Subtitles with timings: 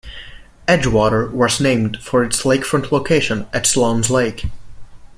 [0.67, 4.47] Edgewater was named for its lakefront location at Sloan's Lake.